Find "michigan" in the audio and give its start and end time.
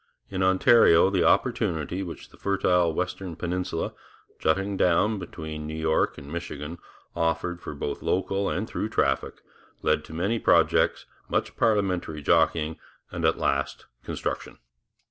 6.33-6.79